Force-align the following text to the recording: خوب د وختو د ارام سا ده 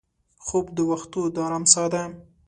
خوب 0.45 0.65
د 0.75 0.79
وختو 0.91 1.21
د 1.33 1.35
ارام 1.45 1.63
سا 1.73 1.83
ده 1.93 2.03